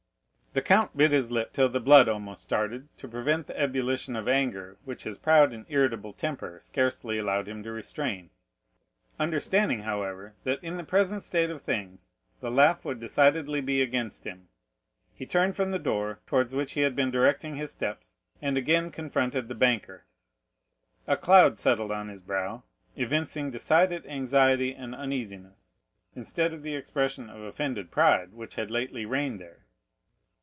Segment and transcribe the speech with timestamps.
[0.53, 4.27] The count bit his lips till the blood almost started, to prevent the ebullition of
[4.27, 8.31] anger which his proud and irritable temper scarcely allowed him to restrain;
[9.17, 12.11] understanding, however, that in the present state of things
[12.41, 14.49] the laugh would decidedly be against him,
[15.13, 18.91] he turned from the door, towards which he had been directing his steps, and again
[18.91, 20.03] confronted the banker.
[21.07, 22.63] A cloud settled on his brow,
[22.97, 25.77] evincing decided anxiety and uneasiness,
[26.13, 29.59] instead of the expression of offended pride which had lately reigned there.